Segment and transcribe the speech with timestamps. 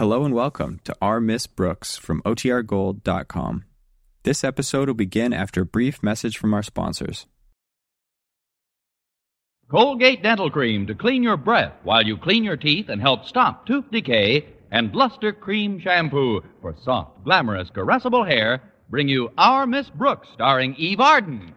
[0.00, 3.64] Hello and welcome to Our Miss Brooks from OTRGold.com.
[4.22, 7.26] This episode will begin after a brief message from our sponsors.
[9.70, 13.66] Colgate Dental Cream to clean your breath while you clean your teeth and help stop
[13.66, 19.90] tooth decay, and Luster Cream Shampoo for soft, glamorous, caressable hair bring you Our Miss
[19.90, 21.52] Brooks starring Eve Arden.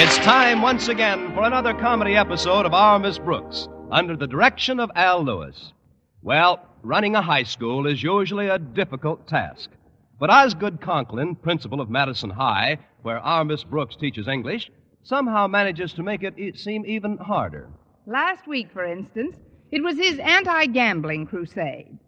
[0.00, 4.78] It's time once again for another comedy episode of Our Miss Brooks, under the direction
[4.78, 5.72] of Al Lewis.
[6.22, 9.70] Well, running a high school is usually a difficult task.
[10.20, 14.70] But Osgood Conklin, principal of Madison High, where our Miss Brooks teaches English,
[15.02, 17.68] somehow manages to make it seem even harder.
[18.06, 19.36] Last week, for instance,
[19.72, 21.98] it was his anti gambling crusade.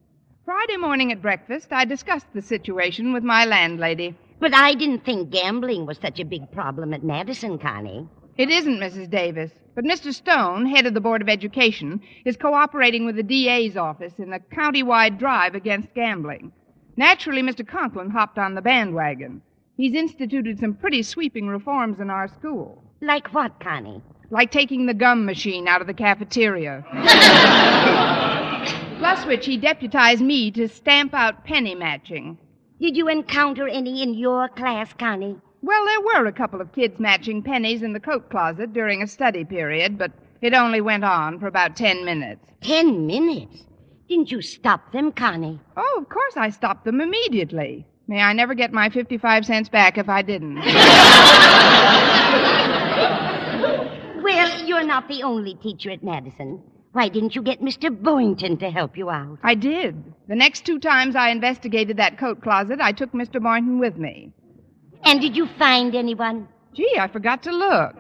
[0.45, 4.15] Friday morning at breakfast, I discussed the situation with my landlady.
[4.41, 8.09] But I didn't think gambling was such a big problem at Madison, Connie.
[8.39, 9.11] It isn't, Mrs.
[9.11, 10.15] Davis, but Mr.
[10.15, 14.41] Stone, head of the Board of Education, is cooperating with the DA's office in a
[14.41, 16.53] county-wide drive against gambling.
[16.97, 17.67] Naturally, Mr.
[17.67, 19.43] Conklin hopped on the bandwagon.
[19.77, 24.03] He's instituted some pretty sweeping reforms in our school, Like what, Connie?
[24.33, 26.85] like taking the gum machine out of the cafeteria.
[28.99, 32.39] Plus which he deputized me to stamp out penny matching.
[32.81, 35.37] Did you encounter any in your class, Connie?
[35.61, 39.07] Well, there were a couple of kids matching pennies in the coat closet during a
[39.07, 42.41] study period, but it only went on for about ten minutes.
[42.63, 43.65] Ten minutes.
[44.09, 45.61] Didn't you stop them, Connie?
[45.77, 47.87] Oh, of course I stopped them immediately.
[48.09, 50.61] May I never get my 55 cents back if I didn't.
[54.23, 56.63] Well, you're not the only teacher at Madison.
[56.93, 57.91] Why didn't you get Mr.
[57.91, 59.39] Boynton to help you out?
[59.45, 60.03] I did.
[60.29, 63.41] The next two times I investigated that coat closet, I took Mr.
[63.41, 64.33] Boynton with me.
[65.05, 66.49] And did you find anyone?
[66.75, 67.95] Gee, I forgot to look.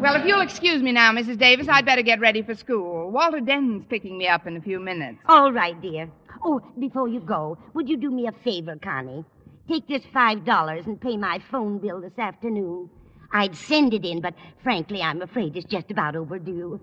[0.00, 1.38] well, if you'll excuse me now, Mrs.
[1.38, 3.10] Davis, I'd better get ready for school.
[3.10, 5.18] Walter Denton's picking me up in a few minutes.
[5.26, 6.10] All right, dear.
[6.44, 9.24] Oh, before you go, would you do me a favor, Connie?
[9.68, 12.90] Take this five dollars and pay my phone bill this afternoon.
[13.32, 16.80] I'd send it in, but frankly, I'm afraid it's just about overdue.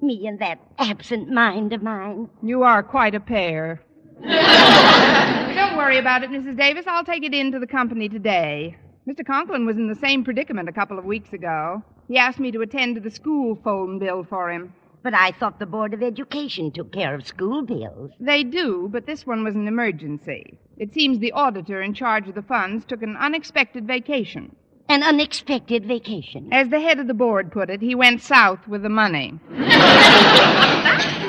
[0.00, 2.28] Me and that absent mind of mine.
[2.42, 3.80] You are quite a pair.
[4.22, 6.56] Don't worry about it, Mrs.
[6.56, 6.86] Davis.
[6.88, 8.76] I'll take it in to the company today.
[9.08, 9.24] Mr.
[9.24, 11.82] Conklin was in the same predicament a couple of weeks ago.
[12.08, 14.72] He asked me to attend to the school phone bill for him.
[15.04, 18.12] But I thought the Board of Education took care of school bills.
[18.20, 20.58] They do, but this one was an emergency.
[20.78, 24.54] It seems the auditor in charge of the funds took an unexpected vacation.
[24.92, 26.52] An unexpected vacation.
[26.52, 29.40] As the head of the board put it, he went south with the money.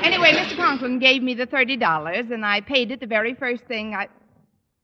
[0.04, 0.58] anyway, Mr.
[0.58, 4.10] Conklin gave me the $30, and I paid it the very first thing I.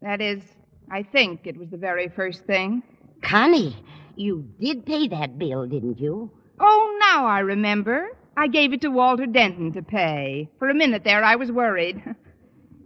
[0.01, 0.41] That is,
[0.89, 2.81] I think it was the very first thing.
[3.21, 3.75] Connie,
[4.15, 6.31] you did pay that bill, didn't you?
[6.61, 8.07] Oh, now I remember.
[8.37, 10.47] I gave it to Walter Denton to pay.
[10.57, 12.01] For a minute there, I was worried.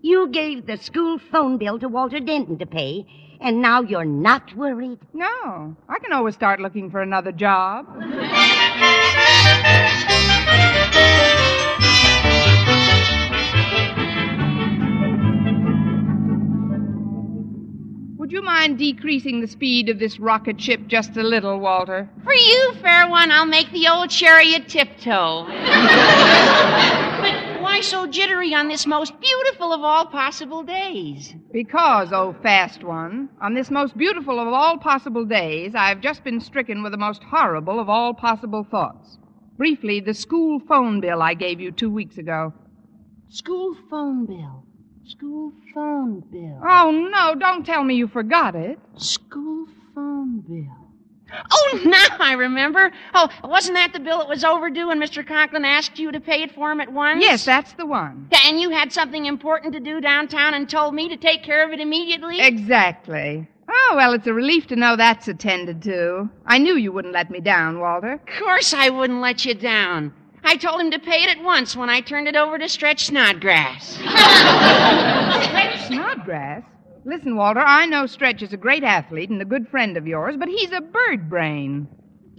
[0.06, 3.06] You gave the school phone bill to Walter Denton to pay,
[3.40, 5.00] and now you're not worried?
[5.14, 7.88] No, I can always start looking for another job.
[18.18, 22.10] Would you mind decreasing the speed of this rocket ship just a little, Walter?
[22.26, 25.46] For you, fair one, I'll make the old chariot tiptoe.
[27.22, 31.34] but why so jittery on this most beautiful of all possible days?
[31.52, 36.40] Because, oh fast one, on this most beautiful of all possible days, I've just been
[36.40, 39.18] stricken with the most horrible of all possible thoughts.
[39.58, 42.54] Briefly, the school phone bill I gave you two weeks ago.
[43.30, 44.68] School phone bill.
[45.06, 46.62] School phone bill.
[46.64, 48.78] Oh, no, don't tell me you forgot it.
[48.98, 50.83] School phone bill.
[51.52, 52.92] Oh, now I remember.
[53.14, 55.26] Oh, wasn't that the bill that was overdue and Mr.
[55.26, 57.22] Conklin asked you to pay it for him at once?
[57.22, 58.28] Yes, that's the one.
[58.46, 61.72] And you had something important to do downtown and told me to take care of
[61.72, 62.40] it immediately?
[62.40, 63.48] Exactly.
[63.70, 66.30] Oh, well, it's a relief to know that's attended to.
[66.46, 68.14] I knew you wouldn't let me down, Walter.
[68.14, 70.14] Of course I wouldn't let you down.
[70.44, 73.06] I told him to pay it at once when I turned it over to Stretch
[73.06, 73.94] Snodgrass.
[73.94, 76.64] Stretch Snodgrass?
[77.06, 80.36] Listen, Walter, I know Stretch is a great athlete and a good friend of yours,
[80.38, 81.88] but he's a bird brain.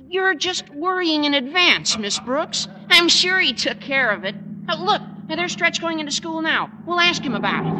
[0.08, 2.66] You're just worrying in advance, Miss Brooks.
[2.88, 4.34] I'm sure he took care of it.
[4.70, 6.70] Oh, look, now there's Stretch going into school now.
[6.86, 7.74] We'll ask him about it.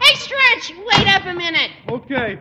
[0.00, 1.70] Hey, Stretch, wait up a minute.
[1.90, 2.38] Okay.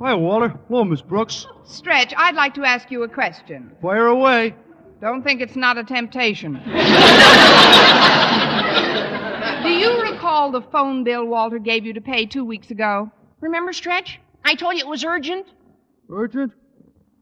[0.00, 0.54] Hi, Walter.
[0.68, 1.46] Hello, Miss Brooks.
[1.64, 3.72] Stretch, I'd like to ask you a question.
[3.82, 4.54] Fire away.
[5.00, 6.54] Don't think it's not a temptation.
[9.62, 13.08] Do you recall the phone bill Walter gave you to pay two weeks ago?
[13.40, 14.18] Remember, Stretch?
[14.44, 15.46] I told you it was urgent.
[16.10, 16.52] Urgent?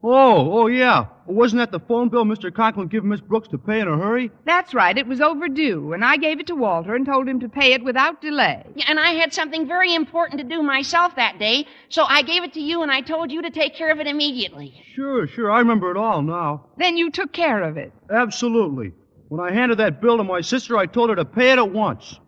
[0.03, 1.05] Oh, oh, yeah.
[1.26, 2.53] Wasn't that the phone bill Mr.
[2.53, 4.31] Conklin gave Miss Brooks to pay in a hurry?
[4.47, 4.97] That's right.
[4.97, 7.85] It was overdue, and I gave it to Walter and told him to pay it
[7.85, 8.64] without delay.
[8.75, 12.43] Yeah, and I had something very important to do myself that day, so I gave
[12.43, 14.82] it to you and I told you to take care of it immediately.
[14.94, 15.50] Sure, sure.
[15.50, 16.65] I remember it all now.
[16.79, 17.93] Then you took care of it.
[18.11, 18.93] Absolutely.
[19.29, 21.70] When I handed that bill to my sister, I told her to pay it at
[21.70, 22.19] once.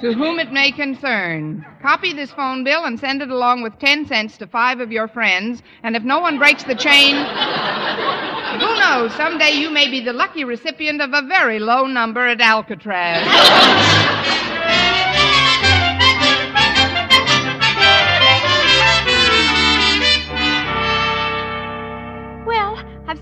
[0.00, 1.66] To whom it may concern.
[1.82, 5.06] Copy this phone bill and send it along with 10 cents to five of your
[5.06, 10.14] friends, and if no one breaks the chain, who knows, someday you may be the
[10.14, 14.09] lucky recipient of a very low number at Alcatraz.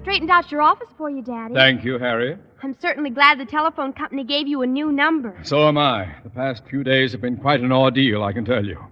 [0.08, 1.52] Straightened out your office for you, Daddy.
[1.52, 2.38] Thank you, Harriet.
[2.62, 5.38] I'm certainly glad the telephone company gave you a new number.
[5.42, 6.08] So am I.
[6.24, 8.82] The past few days have been quite an ordeal, I can tell you.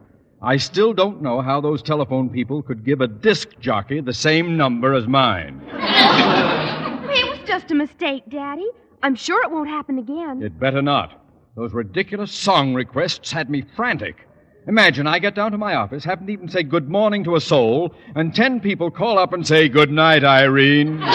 [0.42, 4.58] I still don't know how those telephone people could give a disc jockey the same
[4.58, 5.62] number as mine.
[7.08, 8.66] It was just a mistake, Daddy.
[9.02, 10.42] I'm sure it won't happen again.
[10.42, 11.24] It better not.
[11.56, 14.28] Those ridiculous song requests had me frantic.
[14.68, 17.94] Imagine I get down to my office, haven't even say good morning to a soul,
[18.16, 21.00] and ten people call up and say good night, Irene.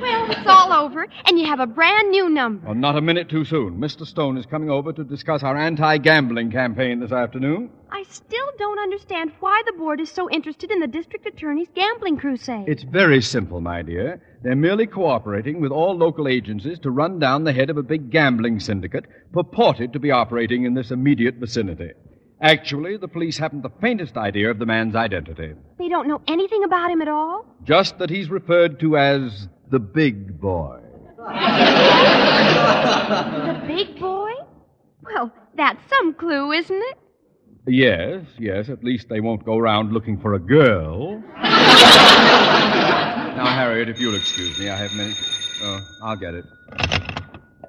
[0.00, 2.66] Well, it's all over, and you have a brand new number.
[2.66, 3.78] well, not a minute too soon.
[3.78, 4.06] Mr.
[4.06, 7.70] Stone is coming over to discuss our anti-gambling campaign this afternoon.
[7.90, 12.18] I still don't understand why the board is so interested in the district attorney's gambling
[12.18, 12.68] crusade.
[12.68, 14.20] It's very simple, my dear.
[14.42, 18.10] They're merely cooperating with all local agencies to run down the head of a big
[18.10, 21.90] gambling syndicate purported to be operating in this immediate vicinity.
[22.40, 25.54] Actually, the police haven't the faintest idea of the man's identity.
[25.78, 27.44] They don't know anything about him at all?
[27.64, 30.78] Just that he's referred to as the big boy.
[33.08, 34.32] The big boy?
[35.02, 36.98] Well, that's some clue, isn't it?
[37.66, 41.22] Yes, yes, at least they won't go around looking for a girl.
[43.36, 45.14] now, Harriet, if you'll excuse me, I have many.
[45.62, 46.44] Oh, I'll get it.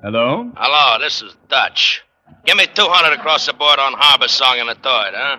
[0.01, 0.51] Hello?
[0.55, 2.01] Hello, this is Dutch.
[2.45, 5.37] Give me 200 across the board on Harbor Song and the Third, huh?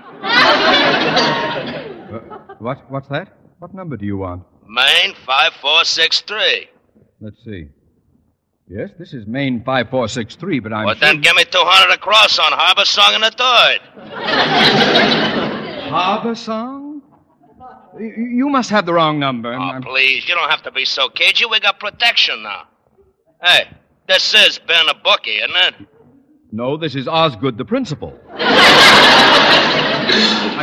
[2.11, 2.19] Uh,
[2.59, 2.91] what?
[2.91, 3.29] What's that?
[3.61, 4.43] What number do you want?
[4.67, 6.69] Maine 5463.
[7.21, 7.69] Let's see.
[8.73, 10.85] Yes, this is Maine 5463, but I'm.
[10.85, 13.81] Well, sure- then give me 200 across on Harbor Song and the Third.
[15.91, 17.03] Harbor Song?
[17.99, 19.53] You must have the wrong number.
[19.53, 21.47] Oh, I'm- please, you don't have to be so cagey.
[21.47, 22.69] We got protection now.
[23.43, 23.67] Hey,
[24.07, 25.75] this is Ben a bookie, isn't it?
[26.53, 28.17] No, this is Osgood, the principal.
[28.33, 28.37] I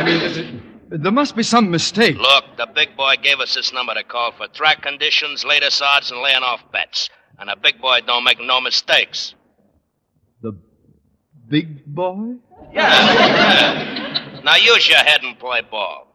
[0.02, 0.50] mean, this is,
[0.88, 2.16] there must be some mistake.
[2.16, 6.10] Look, the big boy gave us this number to call for track conditions, latest odds,
[6.10, 7.10] and laying off bets.
[7.38, 9.34] And the big boy don't make no mistakes.
[10.42, 10.52] The
[11.48, 12.34] big boy?
[12.72, 13.94] Yeah.
[14.44, 16.06] Now use your head and play ball.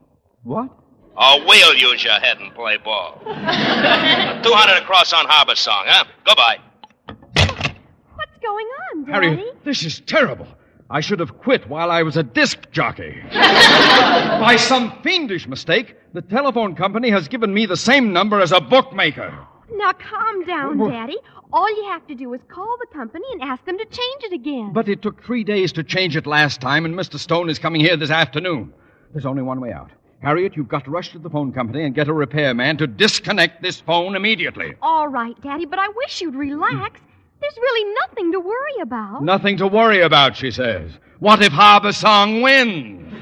[0.44, 0.70] What?
[1.16, 3.20] Or we'll use your head and play ball.
[3.24, 6.06] 200 across on Harbor Song, huh?
[6.26, 6.58] Goodbye.
[7.06, 9.28] What's going on, Daddy?
[9.28, 10.48] Harriet, this is terrible.
[10.90, 13.22] I should have quit while I was a disc jockey.
[13.34, 18.62] By some fiendish mistake, the telephone company has given me the same number as a
[18.62, 19.46] bookmaker.
[19.76, 21.18] Now calm down, Wha- Daddy.
[21.52, 24.34] All you have to do is call the company and ask them to change it
[24.34, 24.72] again.
[24.74, 27.20] But it took three days to change it last time, and Mr.
[27.20, 28.74] Stone is coming here this afternoon.
[29.12, 29.92] There's only one way out.
[30.22, 33.62] Harriet, you've got to rush to the phone company and get a repairman to disconnect
[33.62, 34.74] this phone immediately.
[34.82, 37.00] All right, Daddy, but I wish you'd relax.
[37.42, 39.22] There's really nothing to worry about.
[39.22, 40.92] Nothing to worry about, she says.
[41.20, 43.14] What if Harbor Song wins?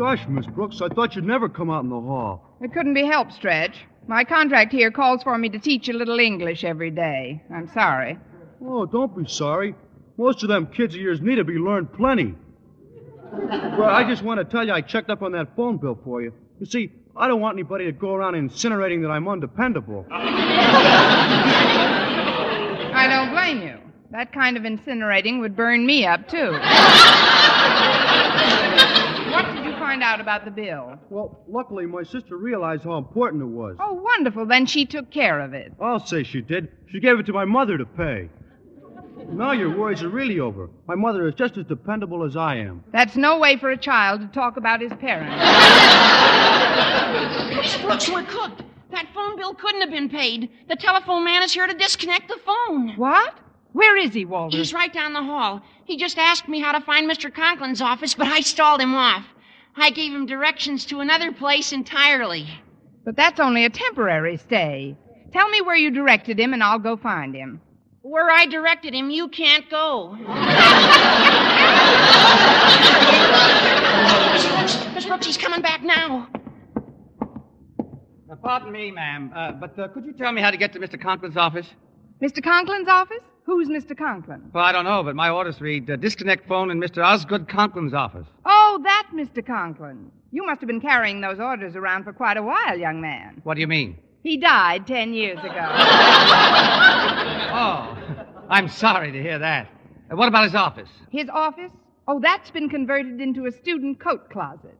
[0.00, 2.56] Gosh, Miss Brooks, I thought you'd never come out in the hall.
[2.62, 3.84] It couldn't be helped, Stretch.
[4.08, 7.42] My contract here calls for me to teach a little English every day.
[7.54, 8.16] I'm sorry.
[8.64, 9.74] Oh, don't be sorry.
[10.16, 12.34] Most of them kids of yours need to be learned plenty.
[13.30, 16.22] Well, I just want to tell you I checked up on that phone bill for
[16.22, 16.32] you.
[16.60, 20.06] You see, I don't want anybody to go around incinerating that I'm undependable.
[20.10, 20.96] I
[23.06, 23.76] don't blame you.
[24.12, 26.58] That kind of incinerating would burn me up, too.
[29.90, 30.98] what did you find out about the bill?
[31.10, 33.76] Well, luckily, my sister realized how important it was.
[33.80, 34.46] Oh, wonderful.
[34.46, 35.72] Then she took care of it.
[35.80, 36.68] I'll say she did.
[36.90, 38.28] She gave it to my mother to pay.
[39.28, 40.70] Now your worries are really over.
[40.86, 42.82] My mother is just as dependable as I am.
[42.92, 45.30] That's no way for a child to talk about his parents.
[47.56, 48.62] Miss Brooks, we're cooked.
[48.90, 50.50] That phone bill couldn't have been paid.
[50.68, 52.96] The telephone man is here to disconnect the phone.
[52.96, 53.34] What?
[53.72, 54.56] Where is he, Walter?
[54.56, 55.62] He's right down the hall.
[55.84, 57.32] He just asked me how to find Mr.
[57.32, 59.24] Conklin's office, but I stalled him off.
[59.82, 62.46] I gave him directions to another place entirely.
[63.04, 64.96] But that's only a temporary stay.
[65.32, 67.60] Tell me where you directed him, and I'll go find him.
[68.02, 70.16] Where I directed him, you can't go.
[74.32, 76.28] Miss Brooks, Miss Brooks, he's coming back now.
[78.30, 80.78] Uh, pardon me, ma'am, uh, but uh, could you tell me how to get to
[80.78, 81.00] Mr.
[81.00, 81.66] Conklin's office?
[82.22, 82.42] Mr.
[82.42, 83.22] Conklin's office?
[83.44, 83.96] Who's Mr.
[83.96, 84.50] Conklin?
[84.54, 87.04] Well, I don't know, but my orders read uh, disconnect phone in Mr.
[87.04, 88.26] Osgood Conklin's office.
[88.44, 89.44] Oh, that Mr.
[89.44, 90.10] Conklin.
[90.30, 93.40] You must have been carrying those orders around for quite a while, young man.
[93.42, 93.98] What do you mean?
[94.22, 95.66] He died ten years ago.
[97.52, 97.96] Oh,
[98.48, 99.68] I'm sorry to hear that.
[100.10, 100.88] Uh, what about his office?
[101.10, 101.72] His office?
[102.06, 104.78] Oh, that's been converted into a student coat closet.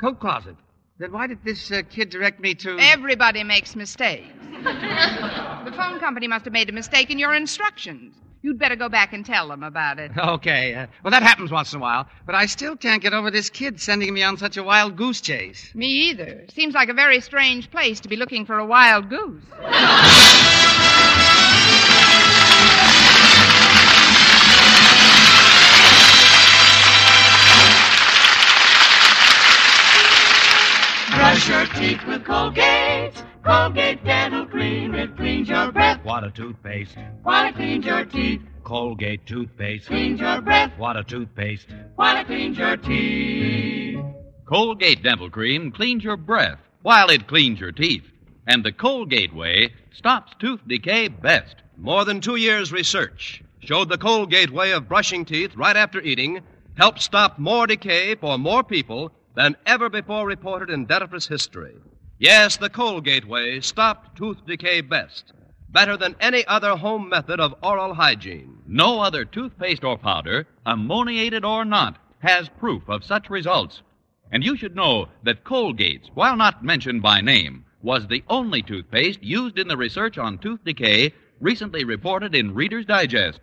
[0.00, 0.56] Coat closet.
[0.98, 2.76] Then why did this uh, kid direct me to.
[2.80, 4.26] Everybody makes mistakes.
[4.62, 8.14] the phone company must have made a mistake in your instructions.
[8.46, 10.12] You'd better go back and tell them about it.
[10.36, 10.74] Okay.
[10.74, 13.50] Uh, well, that happens once in a while, but I still can't get over this
[13.50, 15.72] kid sending me on such a wild goose chase.
[15.74, 16.44] Me either.
[16.54, 19.42] Seems like a very strange place to be looking for a wild goose.
[31.14, 33.24] Brush your teeth with Colgate.
[33.42, 34.35] Colgate Dental
[34.66, 34.94] Cream.
[34.94, 36.04] It cleans your breath.
[36.04, 36.96] What a toothpaste.
[37.22, 38.40] While it cleans your teeth.
[38.64, 39.86] Colgate toothpaste.
[39.86, 40.72] Cleans your breath.
[40.76, 41.68] What a toothpaste.
[41.94, 44.00] While it cleans your teeth.
[44.44, 48.04] Colgate Dental Cream cleans your breath while it cleans your teeth.
[48.48, 51.56] And the Colgate way stops tooth decay best.
[51.76, 56.40] More than two years' research showed the Colgate way of brushing teeth right after eating
[56.76, 61.76] helped stop more decay for more people than ever before reported in dentifrice history.
[62.18, 65.34] Yes, the Colgate way stopped tooth decay best,
[65.68, 68.56] better than any other home method of oral hygiene.
[68.66, 73.82] No other toothpaste or powder, ammoniated or not, has proof of such results.
[74.32, 79.22] And you should know that Colgate's, while not mentioned by name, was the only toothpaste
[79.22, 83.40] used in the research on tooth decay recently reported in Reader's Digest.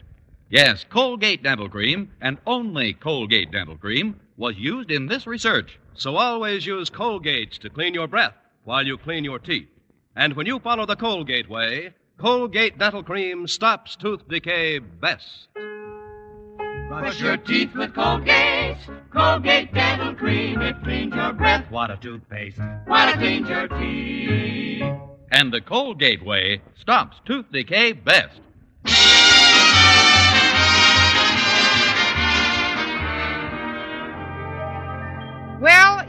[0.49, 5.77] Yes, Colgate Dental Cream, and only Colgate Dental Cream, was used in this research.
[5.93, 9.67] So always use Colgates to clean your breath while you clean your teeth.
[10.15, 15.47] And when you follow the Colgate way, Colgate Dental Cream stops tooth decay best.
[16.87, 18.77] Brush your teeth with Colgate.
[19.11, 20.61] Colgate Dental Cream.
[20.61, 21.65] It cleans your breath.
[21.71, 22.59] What a toothpaste.
[22.85, 24.83] While it cleans your teeth.
[25.31, 28.39] And the Colgate way stops tooth decay best.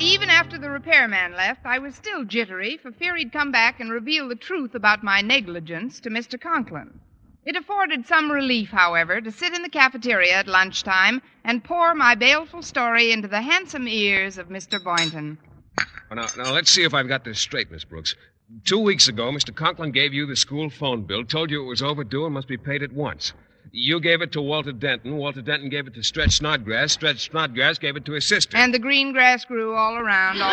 [0.00, 3.90] Even after the repairman left, I was still jittery for fear he'd come back and
[3.90, 6.40] reveal the truth about my negligence to Mr.
[6.40, 6.98] Conklin.
[7.46, 12.14] It afforded some relief, however, to sit in the cafeteria at lunchtime and pour my
[12.14, 14.82] baleful story into the handsome ears of Mr.
[14.82, 15.38] Boynton.
[16.10, 18.16] Well, now, now, let's see if I've got this straight, Miss Brooks.
[18.64, 19.54] Two weeks ago, Mr.
[19.54, 22.56] Conklin gave you the school phone bill, told you it was overdue and must be
[22.56, 23.32] paid at once.
[23.76, 25.16] You gave it to Walter Denton.
[25.16, 26.92] Walter Denton gave it to Stretch Snodgrass.
[26.92, 28.56] Stretch Snodgrass gave it to his sister.
[28.56, 30.40] And the green grass grew all around.
[30.42, 30.52] All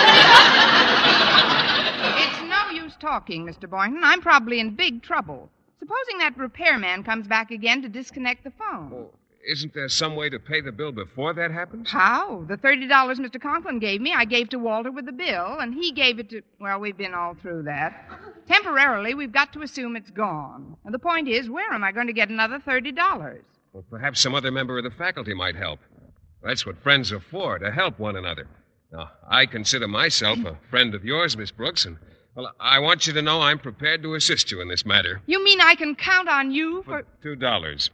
[2.18, 3.70] it's no use talking, Mr.
[3.70, 4.02] Boynton.
[4.04, 5.52] I'm probably in big trouble.
[5.78, 8.92] Supposing that repairman comes back again to disconnect the phone.
[8.92, 9.12] Oh.
[9.48, 11.90] Isn't there some way to pay the bill before that happens?
[11.90, 12.46] How?
[12.48, 13.42] The $30 Mr.
[13.42, 16.42] Conklin gave me, I gave to Walter with the bill, and he gave it to.
[16.60, 18.10] Well, we've been all through that.
[18.48, 20.78] Temporarily, we've got to assume it's gone.
[20.86, 23.40] And the point is, where am I going to get another $30?
[23.74, 25.80] Well, perhaps some other member of the faculty might help.
[26.44, 28.48] That's what friends are for, to help one another.
[28.92, 31.98] Now, I consider myself a friend of yours, Miss Brooks, and,
[32.36, 35.22] well, I want you to know I'm prepared to assist you in this matter.
[35.28, 37.04] You mean I can count on you for.
[37.24, 37.90] Two dollars.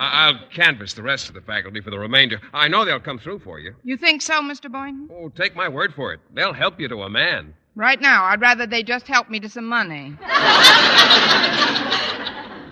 [0.00, 2.40] I- I'll canvass the rest of the faculty for the remainder.
[2.54, 3.74] I know they'll come through for you.
[3.84, 4.70] You think so, Mr.
[4.70, 5.08] Boynton?
[5.12, 6.20] Oh, take my word for it.
[6.32, 7.54] They'll help you to a man.
[7.74, 10.16] Right now, I'd rather they just help me to some money.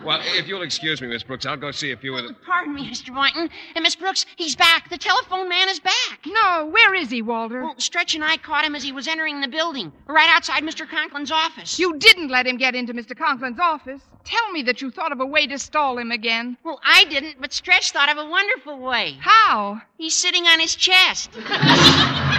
[0.06, 2.32] Well, if you'll excuse me, Miss Brooks, I'll go see a few of the.
[2.32, 3.12] Pardon me, Mr.
[3.12, 3.50] Boynton.
[3.74, 4.88] And Miss Brooks, he's back.
[4.88, 6.20] The telephone man is back.
[6.24, 7.64] No, where is he, Walter?
[7.64, 10.88] Well, Stretch and I caught him as he was entering the building, right outside Mr.
[10.88, 11.80] Conklin's office.
[11.80, 13.18] You didn't let him get into Mr.
[13.18, 14.00] Conklin's office.
[14.22, 16.56] Tell me that you thought of a way to stall him again.
[16.62, 19.16] Well, I didn't, but Stretch thought of a wonderful way.
[19.20, 19.82] How?
[19.98, 21.30] He's sitting on his chest.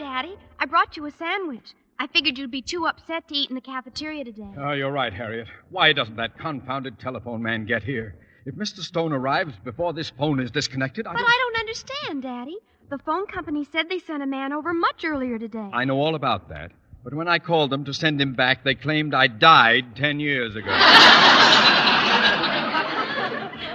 [0.00, 1.74] Daddy, I brought you a sandwich.
[1.98, 4.48] I figured you'd be too upset to eat in the cafeteria today.
[4.58, 5.46] Oh, you're right, Harriet.
[5.68, 8.14] Why doesn't that confounded telephone man get here?
[8.46, 8.78] If Mr.
[8.80, 11.28] Stone arrives before this phone is disconnected, I But don't...
[11.28, 12.56] I don't understand, Daddy.
[12.88, 15.68] The phone company said they sent a man over much earlier today.
[15.70, 16.72] I know all about that.
[17.04, 20.56] But when I called them to send him back, they claimed I died ten years
[20.56, 20.70] ago.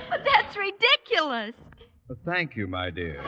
[0.10, 1.54] But that's ridiculous.
[2.26, 3.22] Thank you, my dear.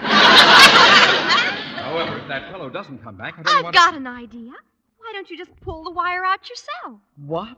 [1.77, 3.73] However, if that fellow doesn't come back, I don't I've what.
[3.73, 4.51] got an idea.
[4.97, 6.99] Why don't you just pull the wire out yourself?
[7.15, 7.57] What?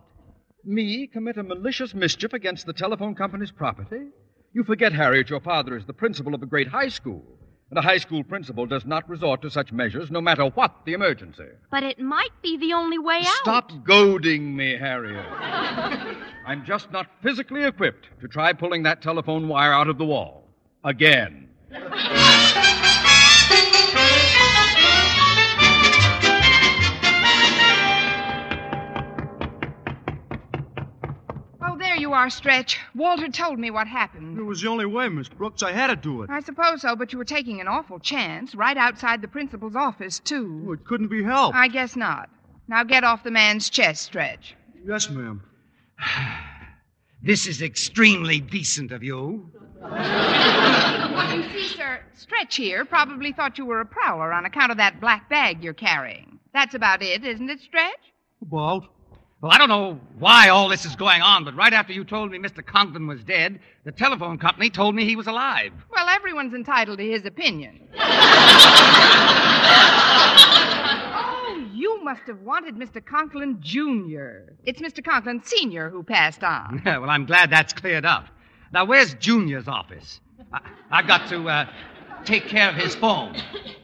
[0.63, 4.07] Me commit a malicious mischief against the telephone company's property?
[4.53, 7.23] You forget, Harriet, your father is the principal of a great high school.
[7.69, 10.93] And a high school principal does not resort to such measures no matter what the
[10.93, 11.45] emergency.
[11.69, 13.35] But it might be the only way out.
[13.41, 15.23] Stop goading me, Harriet.
[16.47, 20.38] I'm just not physically equipped to try pulling that telephone wire out of the wall.
[20.83, 21.49] Again.
[31.61, 32.79] Oh, there you are, Stretch.
[32.95, 34.39] Walter told me what happened.
[34.39, 35.61] It was the only way, Miss Brooks.
[35.61, 36.29] I had to do it.
[36.29, 40.19] I suppose so, but you were taking an awful chance right outside the principal's office,
[40.19, 40.65] too.
[40.67, 41.57] Oh, it couldn't be helped.
[41.57, 42.29] I guess not.
[42.69, 44.55] Now get off the man's chest, Stretch.
[44.87, 45.43] Yes, ma'am.
[47.21, 49.51] This is extremely decent of you.
[49.81, 54.99] You see, sir, Stretch here probably thought you were a prowler on account of that
[54.99, 56.39] black bag you're carrying.
[56.53, 58.13] That's about it, isn't it, Stretch?
[58.41, 58.85] About?
[59.41, 62.29] Well, I don't know why all this is going on, but right after you told
[62.29, 62.65] me Mr.
[62.65, 65.71] Conklin was dead, the telephone company told me he was alive.
[65.89, 67.87] Well, everyone's entitled to his opinion.
[71.21, 73.05] oh, you must have wanted Mr.
[73.05, 74.51] Conklin Jr.
[74.65, 75.01] It's Mr.
[75.01, 75.89] Conklin Sr.
[75.89, 76.81] who passed on.
[76.85, 78.27] well, I'm glad that's cleared up.
[78.71, 80.19] Now, where's Junior's office?
[80.53, 80.61] I-
[80.91, 81.65] I've got to uh,
[82.25, 83.35] take care of his phone.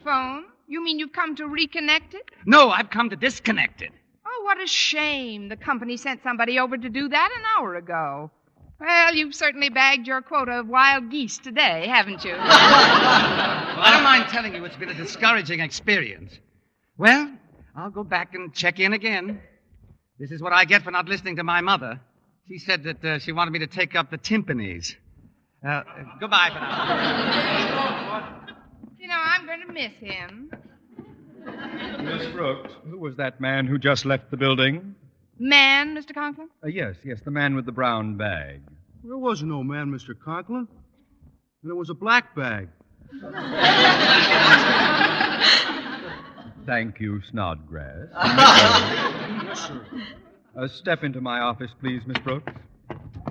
[0.03, 0.45] Phone?
[0.67, 2.29] You mean you've come to reconnect it?
[2.45, 3.91] No, I've come to disconnect it.
[4.25, 5.47] Oh, what a shame.
[5.49, 8.31] The company sent somebody over to do that an hour ago.
[8.79, 12.35] Well, you've certainly bagged your quota of wild geese today, haven't you?
[13.75, 16.39] Well, I don't mind telling you it's been a discouraging experience.
[16.97, 17.29] Well,
[17.75, 19.41] I'll go back and check in again.
[20.17, 21.99] This is what I get for not listening to my mother.
[22.47, 24.93] She said that uh, she wanted me to take up the timpanis.
[25.65, 25.83] Uh, uh,
[26.19, 28.47] goodbye for now.
[28.99, 30.51] you know, I'm going to miss him.
[32.03, 34.95] Miss Brooks, who was that man who just left the building?
[35.39, 36.13] Man, Mr.
[36.13, 36.49] Conklin?
[36.63, 38.61] Uh, yes, yes, the man with the brown bag.
[39.03, 40.13] There was no man, Mr.
[40.17, 40.67] Conklin.
[41.63, 42.69] And it was a black bag.
[46.65, 48.07] Thank you, Snodgrass.
[49.45, 49.81] yes, sir.
[50.57, 52.51] Uh, step into my office, please, Miss Brooks.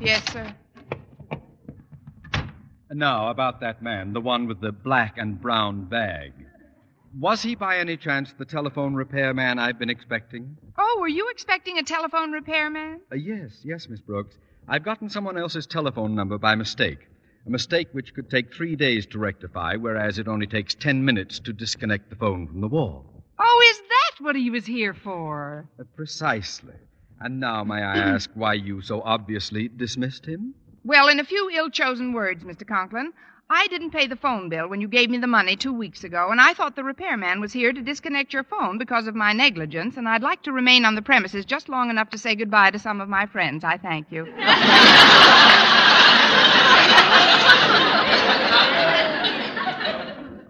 [0.01, 0.55] Yes, sir.
[2.91, 6.33] Now, about that man, the one with the black and brown bag.
[7.19, 10.57] Was he by any chance the telephone repairman I've been expecting?
[10.77, 13.01] Oh, were you expecting a telephone repairman?
[13.11, 14.37] Uh, yes, yes, Miss Brooks.
[14.69, 17.09] I've gotten someone else's telephone number by mistake.
[17.47, 21.39] A mistake which could take three days to rectify, whereas it only takes ten minutes
[21.41, 23.05] to disconnect the phone from the wall.
[23.39, 25.69] Oh, is that what he was here for?
[25.79, 26.75] Uh, precisely.
[27.21, 30.55] And now, may I ask why you so obviously dismissed him?
[30.85, 32.67] Well, in a few ill chosen words, Mr.
[32.67, 33.13] Conklin,
[33.51, 36.31] I didn't pay the phone bill when you gave me the money two weeks ago,
[36.31, 39.97] and I thought the repairman was here to disconnect your phone because of my negligence,
[39.97, 42.79] and I'd like to remain on the premises just long enough to say goodbye to
[42.79, 43.65] some of my friends.
[43.65, 44.27] I thank you.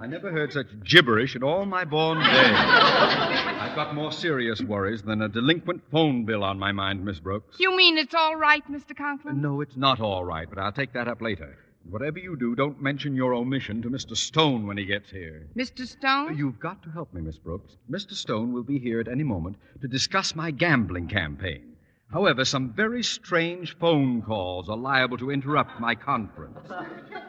[0.04, 2.28] I never heard such gibberish in all my born days.
[2.28, 7.56] I've got more serious worries than a delinquent phone bill on my mind, Miss Brooks.
[7.58, 8.94] you mean it's all right, Mr.
[8.94, 9.40] Conklin?
[9.40, 11.56] No, it's not all right, but I'll take that up later.
[11.88, 14.14] Whatever you do, don't mention your omission to Mr.
[14.14, 15.48] Stone when he gets here.
[15.56, 15.86] Mr.
[15.86, 16.36] Stone?
[16.36, 17.78] You've got to help me, Miss Brooks.
[17.90, 18.12] Mr.
[18.12, 21.73] Stone will be here at any moment to discuss my gambling campaign.
[22.14, 26.70] However, some very strange phone calls are liable to interrupt my conference.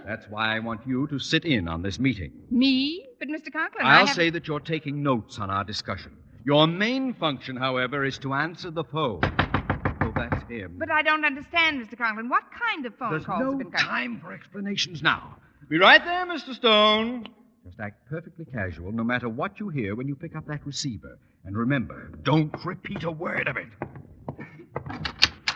[0.05, 2.31] That's why I want you to sit in on this meeting.
[2.51, 3.07] Me?
[3.17, 3.51] But, Mr.
[3.51, 6.15] Conklin, I'll say that you're taking notes on our discussion.
[6.45, 9.21] Your main function, however, is to answer the phone.
[9.23, 10.75] Oh, that's him.
[10.77, 11.97] But I don't understand, Mr.
[11.97, 12.29] Conklin.
[12.29, 13.87] What kind of phone There's calls no have been coming?
[13.87, 15.35] time for explanations now.
[15.67, 16.53] Be right there, Mr.
[16.53, 17.27] Stone.
[17.65, 21.17] Just act perfectly casual, no matter what you hear when you pick up that receiver.
[21.43, 23.65] And remember, don't repeat a word of it.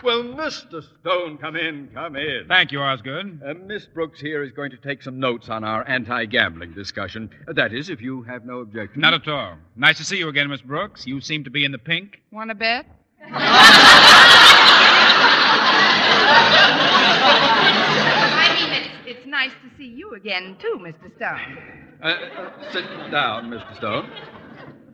[0.02, 0.82] Well, Mr.
[1.00, 2.46] Stone, come in, come in.
[2.48, 3.38] Thank you, Osgood.
[3.44, 7.28] Uh, Miss Brooks here is going to take some notes on our anti gambling discussion.
[7.46, 9.02] Uh, that is, if you have no objection.
[9.02, 9.58] Not at all.
[9.76, 11.06] Nice to see you again, Miss Brooks.
[11.06, 12.22] You seem to be in the pink.
[12.30, 12.86] Want to bet?
[18.02, 21.14] I mean, it's, it's nice to see you again, too, Mr.
[21.16, 21.58] Stone.
[22.02, 23.76] Uh, uh, sit down, Mr.
[23.76, 24.10] Stone.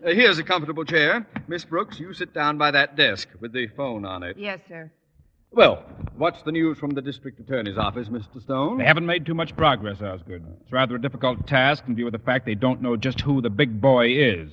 [0.05, 1.27] Uh, here's a comfortable chair.
[1.49, 4.37] Miss Brooks, you sit down by that desk with the phone on it.
[4.39, 4.91] Yes, sir.
[5.53, 5.85] Well,
[6.17, 8.43] what's the news from the district attorney's office, Mr.
[8.43, 8.79] Stone?
[8.79, 10.45] They haven't made too much progress, Osgood.
[10.63, 13.41] It's rather a difficult task in view of the fact they don't know just who
[13.41, 14.51] the big boy is.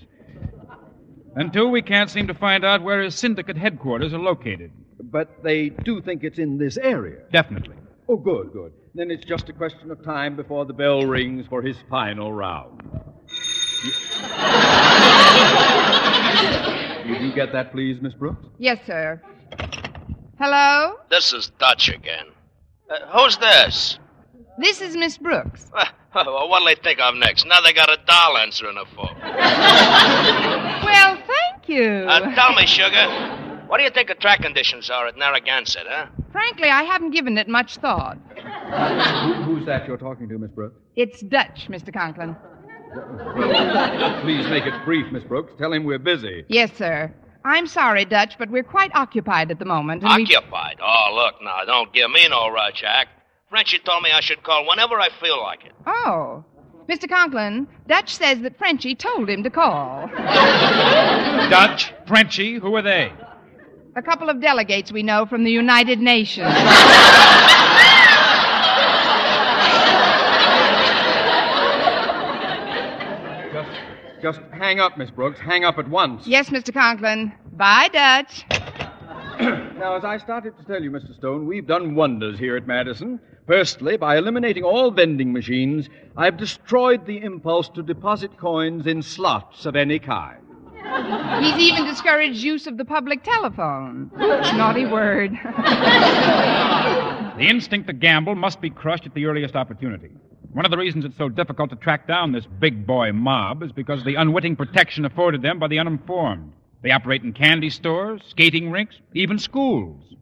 [1.35, 4.71] And two, we can't seem to find out where his syndicate headquarters are located.
[5.01, 7.23] But they do think it's in this area.
[7.31, 7.75] Definitely.
[8.07, 8.71] Oh, good, good.
[8.95, 12.81] Then it's just a question of time before the bell rings for his final round.
[17.07, 18.45] Did you get that, please, Miss Brooks?
[18.57, 19.21] Yes, sir.
[20.39, 20.95] Hello?
[21.09, 22.27] This is Dutch again.
[22.89, 23.99] Uh, who's this?
[24.57, 25.69] This is Miss Brooks.
[26.15, 27.45] well, what'll they think of next?
[27.45, 29.15] Now they got a doll answering the phone.
[30.83, 32.05] Well, thank you.
[32.07, 33.07] Uh, tell me, Sugar,
[33.67, 36.07] what do you think the track conditions are at Narragansett, huh?
[36.31, 38.17] Frankly, I haven't given it much thought.
[38.35, 40.75] Who, who's that you're talking to, Miss Brooks?
[40.95, 41.91] It's Dutch, Mr.
[41.93, 42.35] Conklin.
[44.21, 45.53] Please make it brief, Miss Brooks.
[45.57, 46.45] Tell him we're busy.
[46.47, 47.13] Yes, sir.
[47.45, 50.03] I'm sorry, Dutch, but we're quite occupied at the moment.
[50.03, 50.23] And we...
[50.35, 50.77] Occupied?
[50.81, 53.09] Oh, look now, don't give me no rush, Act.
[53.49, 55.73] Frenchie told me I should call whenever I feel like it.
[55.85, 56.45] Oh.
[56.89, 57.07] Mr.
[57.09, 60.07] Conklin, Dutch says that Frenchie told him to call.
[61.49, 63.11] Dutch, Frenchie, who are they?
[63.95, 66.47] A couple of delegates we know from the United Nations.
[74.23, 75.39] just hang up, Miss Brooks.
[75.39, 76.25] Hang up at once.
[76.25, 76.73] yes, Mr.
[76.73, 77.33] Conklin.
[77.51, 78.45] Bye, Dutch.
[79.83, 81.13] Now, as I started to tell you, Mr.
[81.17, 83.19] Stone, we've done wonders here at Madison.
[83.47, 89.65] Firstly, by eliminating all vending machines, I've destroyed the impulse to deposit coins in slots
[89.65, 90.39] of any kind.
[91.43, 94.11] He's even discouraged use of the public telephone.
[94.15, 95.31] Naughty word.
[97.35, 100.11] The instinct to gamble must be crushed at the earliest opportunity.
[100.53, 103.71] One of the reasons it's so difficult to track down this big boy mob is
[103.71, 106.53] because of the unwitting protection afforded them by the uninformed.
[106.83, 110.13] They operate in candy stores, skating rinks, even schools.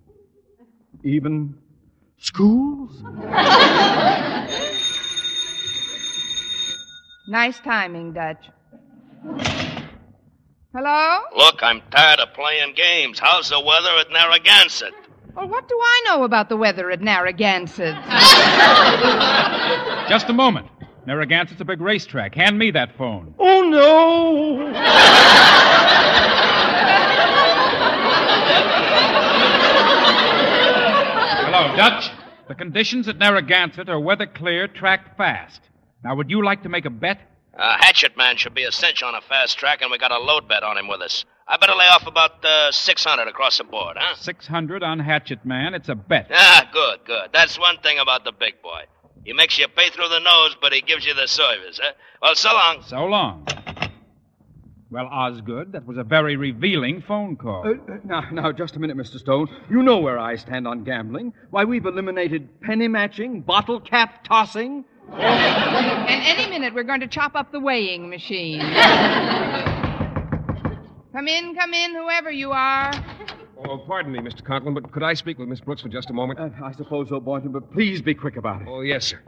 [1.03, 1.55] Even
[2.17, 3.03] schools?
[7.27, 8.45] nice timing, Dutch.
[10.73, 11.19] Hello?
[11.35, 13.19] Look, I'm tired of playing games.
[13.19, 14.93] How's the weather at Narragansett?
[15.35, 17.95] Well, what do I know about the weather at Narragansett?
[20.11, 20.67] Just a moment.
[21.07, 22.35] Narragansett's a big racetrack.
[22.35, 23.33] Hand me that phone.
[23.39, 24.73] Oh, no!
[31.45, 32.09] Hello, Dutch.
[32.49, 35.61] The conditions at Narragansett are weather clear, track fast.
[36.03, 37.21] Now, would you like to make a bet?
[37.57, 40.19] Uh, Hatchet Man should be a cinch on a fast track, and we got a
[40.19, 41.23] load bet on him with us.
[41.47, 44.15] I better lay off about uh, 600 across the board, huh?
[44.17, 45.73] 600 on Hatchet Man.
[45.73, 46.27] It's a bet.
[46.33, 47.29] Ah, good, good.
[47.31, 48.81] That's one thing about the big boy.
[49.23, 51.91] He makes you pay through the nose, but he gives you the service, huh?
[52.21, 52.83] Well, so long.
[52.87, 53.45] So long.
[54.89, 57.65] Well, Osgood, that was a very revealing phone call.
[57.65, 59.17] Uh, uh, now, now, just a minute, Mr.
[59.19, 59.47] Stone.
[59.69, 61.33] You know where I stand on gambling.
[61.49, 64.83] Why, we've eliminated penny matching, bottle cap tossing.
[65.13, 68.59] and any minute we're going to chop up the weighing machine.
[71.13, 72.91] come in, come in, whoever you are.
[73.67, 74.43] Oh, pardon me, Mr.
[74.43, 76.39] Conklin, but could I speak with Miss Brooks for just a moment?
[76.39, 78.67] Uh, I suppose so, Boynton, but please be quick about it.
[78.69, 79.21] Oh, yes, sir.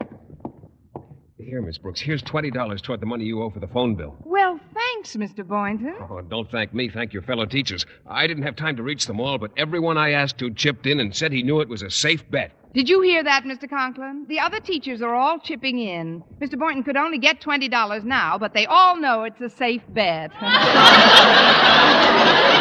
[1.38, 4.16] Here, Miss Brooks, here's $20 toward the money you owe for the phone bill.
[4.24, 5.46] Well, thanks, Mr.
[5.46, 5.94] Boynton.
[6.10, 6.88] Oh, don't thank me.
[6.88, 7.84] Thank your fellow teachers.
[8.08, 11.00] I didn't have time to reach them all, but everyone I asked to chipped in
[11.00, 12.52] and said he knew it was a safe bet.
[12.72, 13.70] Did you hear that, Mr.
[13.70, 14.24] Conklin?
[14.28, 16.24] The other teachers are all chipping in.
[16.40, 16.58] Mr.
[16.58, 20.32] Boynton could only get $20 now, but they all know it's a safe bet.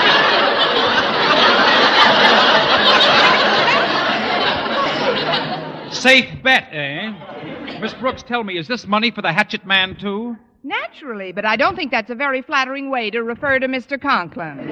[6.04, 7.80] Safe bet, eh?
[7.80, 10.36] Miss Brooks, tell me, is this money for the Hatchet Man, too?
[10.62, 13.98] Naturally, but I don't think that's a very flattering way to refer to Mr.
[14.02, 14.68] Conklin.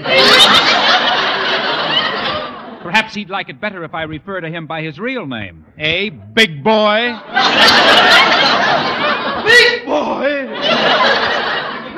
[2.84, 5.66] Perhaps he'd like it better if I refer to him by his real name.
[5.80, 7.18] Eh, Big Boy?
[9.46, 11.21] Big boy!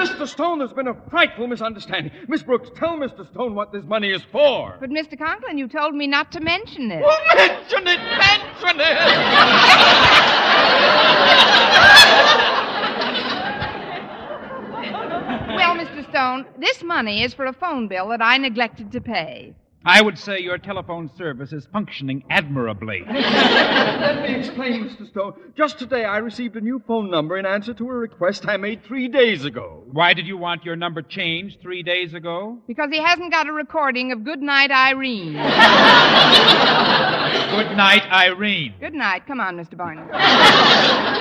[0.03, 0.27] Mr.
[0.27, 2.11] Stone, there's been a frightful misunderstanding.
[2.27, 3.25] Miss Brooks, tell Mr.
[3.31, 4.75] Stone what this money is for.
[4.79, 5.17] But, Mr.
[5.17, 7.01] Conklin, you told me not to mention it.
[7.01, 7.99] Well, mention it!
[7.99, 8.97] Mention it!
[15.55, 16.09] Well, Mr.
[16.09, 19.53] Stone, this money is for a phone bill that I neglected to pay.
[19.85, 23.03] I would say your telephone service is functioning admirably.
[23.09, 25.05] Let me explain, Mr.
[25.09, 25.33] Stone.
[25.57, 28.83] Just today, I received a new phone number in answer to a request I made
[28.85, 29.83] three days ago.
[29.91, 32.59] Why did you want your number changed three days ago?
[32.65, 35.33] Because he hasn't got a recording of Good Night, Irene.
[37.53, 38.73] Good night, Irene.
[38.79, 39.27] Good night.
[39.27, 39.77] Come on, Mr.
[39.77, 40.07] Boynton.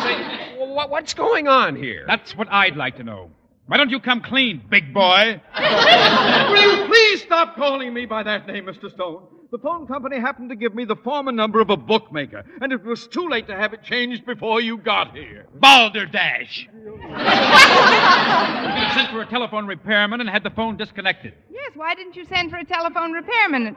[0.03, 0.14] Say,
[0.59, 2.05] wh- what's going on here?
[2.07, 3.31] That's what I'd like to know.
[3.66, 5.40] Why don't you come clean, big boy?
[5.59, 8.90] Will you please stop calling me by that name, Mr.
[8.90, 9.22] Stone?
[9.53, 12.83] The phone company happened to give me the former number of a bookmaker, and it
[12.83, 15.46] was too late to have it changed before you got here.
[15.55, 16.68] Balderdash!
[16.72, 21.35] you could have sent for a telephone repairman and had the phone disconnected.
[21.51, 23.77] Yes, why didn't you send for a telephone repairman?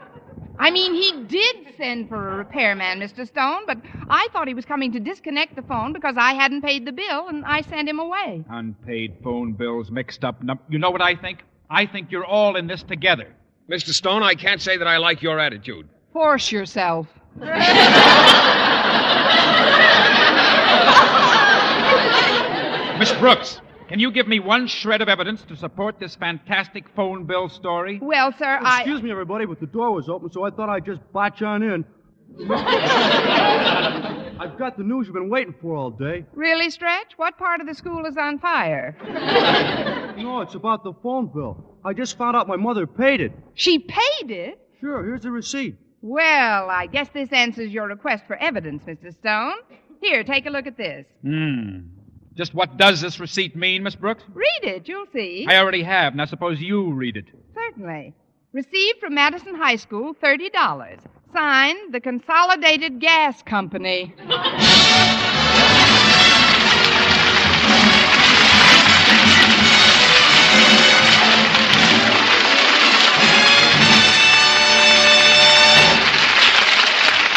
[0.57, 3.27] I mean, he did send for a repairman, Mr.
[3.27, 3.77] Stone, but
[4.09, 7.27] I thought he was coming to disconnect the phone because I hadn't paid the bill,
[7.27, 8.43] and I sent him away.
[8.49, 10.41] Unpaid phone bills mixed up.
[10.41, 11.43] num- You know what I think?
[11.69, 13.35] I think you're all in this together.
[13.69, 13.89] Mr.
[13.89, 15.89] Stone, I can't say that I like your attitude.
[16.13, 17.07] Force yourself.
[22.99, 27.25] Miss Brooks, can you give me one shred of evidence to support this fantastic phone
[27.25, 27.99] bill story?
[28.01, 28.81] Well, sir, I.
[28.81, 31.63] Excuse me, everybody, but the door was open, so I thought I'd just botch on
[31.63, 31.85] in.
[34.37, 36.25] I've got the news you've been waiting for all day.
[36.33, 37.13] Really, Stretch?
[37.17, 38.97] What part of the school is on fire?
[40.15, 41.75] No, it's about the phone bill.
[41.83, 43.33] I just found out my mother paid it.
[43.53, 44.57] She paid it?
[44.79, 45.75] Sure, here's the receipt.
[46.01, 49.13] Well, I guess this answers your request for evidence, Mr.
[49.13, 49.55] Stone.
[50.01, 51.05] Here, take a look at this.
[51.21, 51.79] Hmm.
[52.35, 54.23] Just what does this receipt mean, Miss Brooks?
[54.33, 55.47] Read it, you'll see.
[55.47, 56.15] I already have.
[56.15, 57.25] Now suppose you read it.
[57.53, 58.13] Certainly.
[58.51, 60.99] Received from Madison High School, $30.
[61.33, 64.13] Signed, the Consolidated Gas Company.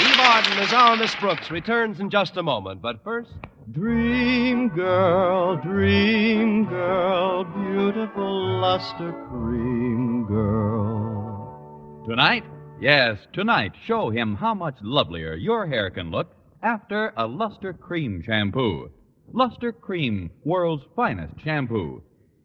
[0.00, 3.30] Eve Arden as our Miss Brooks returns in just a moment, but first.
[3.72, 12.02] Dream girl, dream girl, beautiful luster cream girl.
[12.09, 12.44] Tonight?
[12.81, 18.22] Yes, tonight, show him how much lovelier your hair can look after a Luster Cream
[18.24, 18.90] shampoo.
[19.35, 22.02] Luster Cream, world's finest shampoo.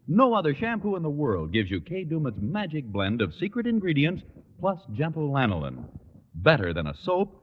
[0.07, 4.23] No other shampoo in the world gives you Kay Daumit's magic blend of secret ingredients
[4.59, 5.85] plus gentle lanolin.
[6.35, 7.42] Better than a soap,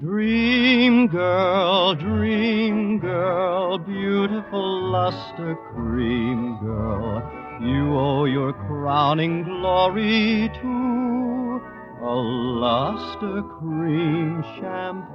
[0.00, 7.20] Dream girl, dream girl, beautiful luster cream girl.
[7.60, 11.60] You owe your crowning glory to
[12.00, 15.08] a luster cream shampoo.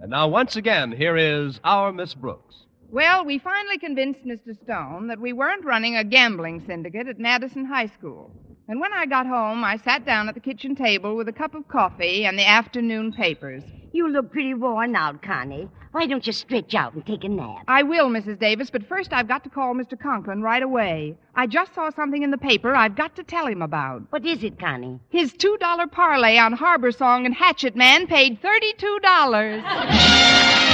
[0.00, 2.54] And now, once again, here is our Miss Brooks.
[2.88, 4.58] Well, we finally convinced Mr.
[4.64, 8.30] Stone that we weren't running a gambling syndicate at Madison High School.
[8.68, 11.54] And when I got home, I sat down at the kitchen table with a cup
[11.54, 13.62] of coffee and the afternoon papers.
[13.92, 15.68] You look pretty worn out, Connie.
[15.90, 17.64] Why don't you stretch out and take a nap?
[17.68, 18.38] I will, Mrs.
[18.38, 20.00] Davis, but first I've got to call Mr.
[20.00, 21.14] Conklin right away.
[21.34, 24.04] I just saw something in the paper I've got to tell him about.
[24.08, 25.00] What is it, Connie?
[25.10, 30.62] His $2 parlay on Harbor Song and Hatchet Man paid $32.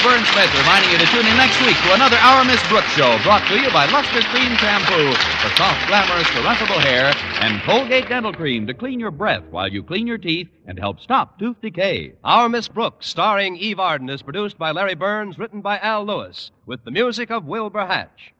[0.00, 0.16] Mrs.
[0.16, 3.18] Verne Smith reminding you to tune in next week to another Our Miss Brooks show
[3.22, 8.32] brought to you by Luster Cream Shampoo for soft, glamorous, caressable hair and Colgate Dental
[8.32, 12.14] Cream to clean your breath while you clean your teeth and help stop tooth decay.
[12.24, 16.50] Our Miss Brooks, starring Eve Arden, is produced by Larry Berns, written by Al Lewis,
[16.64, 18.32] with the music of Wilbur Hatch.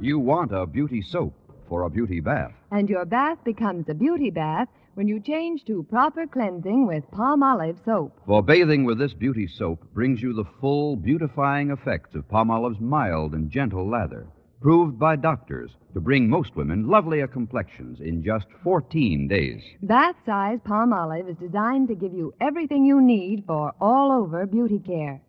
[0.00, 1.34] You want a beauty soap
[1.68, 2.52] for a beauty bath.
[2.70, 7.82] And your bath becomes a beauty bath when you change to proper cleansing with Palmolive
[7.84, 8.20] soap.
[8.26, 13.34] For bathing with this beauty soap brings you the full beautifying effects of Palmolive's mild
[13.34, 14.26] and gentle lather,
[14.60, 19.62] proved by doctors to bring most women lovelier complexions in just 14 days.
[19.82, 24.78] Bath size Palmolive is designed to give you everything you need for all over beauty
[24.78, 25.20] care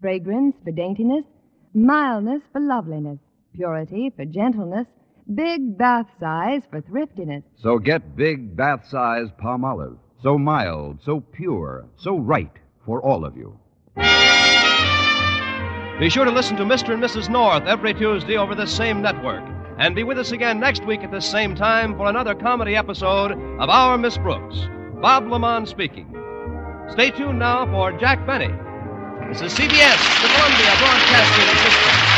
[0.00, 1.24] fragrance for daintiness,
[1.74, 3.18] mildness for loveliness,
[3.54, 4.86] purity for gentleness,
[5.34, 7.42] big bath size for thriftiness.
[7.56, 9.96] So get big bath size Palmolive.
[10.22, 12.52] So mild, so pure, so right
[12.84, 13.58] for all of you.
[15.98, 16.94] Be sure to listen to Mr.
[16.94, 17.28] and Mrs.
[17.28, 19.44] North every Tuesday over this same network.
[19.78, 23.32] And be with us again next week at the same time for another comedy episode
[23.32, 24.56] of Our Miss Brooks.
[25.00, 26.06] Bob LeMond speaking.
[26.90, 28.48] Stay tuned now for Jack Benny.
[29.28, 32.09] This is CBS, the Columbia Broadcasting System.